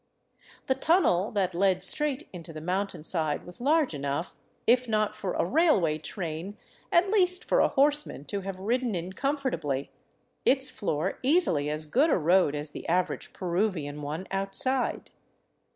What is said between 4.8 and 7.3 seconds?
not for a railway train, at